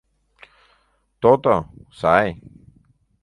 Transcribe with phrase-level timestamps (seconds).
[1.21, 1.55] —То-то,
[1.99, 2.27] сай.